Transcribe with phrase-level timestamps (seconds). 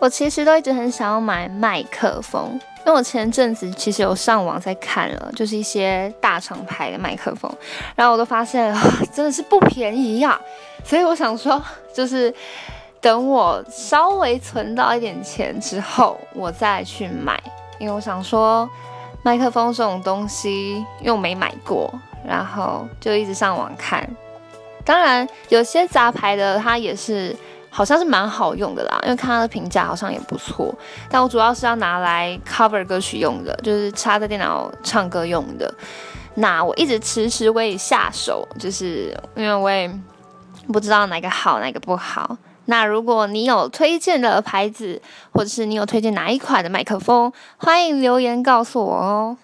[0.00, 7.52] 我其实都一直很想要买麦克风，因为我前阵子其实有上网在看了，就是一些大厂牌的麦克风，
[7.94, 8.74] 然后我都发现
[9.12, 10.40] 真的是不便宜呀，
[10.82, 12.34] 所以我想说，就是
[12.98, 17.38] 等我稍微存到一点钱之后，我再去买，
[17.78, 18.66] 因为我想说
[19.22, 21.92] 麦克风这种东西又没买过，
[22.26, 24.08] 然后就一直上网看，
[24.82, 27.36] 当然有些杂牌的它也是。
[27.70, 30.74] 好像是蛮好用的啦，因为看它的评价好像也不错。
[31.08, 35.72] 但我主要是要拿来 cover 歌曲用的，就是插在电脑唱歌用的。
[36.34, 39.90] 那我一直迟迟未下手，就是因为我也
[40.72, 42.36] 不知道哪个好，哪个不好。
[42.66, 45.00] 那如果你有推荐的牌子，
[45.32, 49.36] 或者是你有推荐哪一款的麦克风，欢迎留言告诉我哦。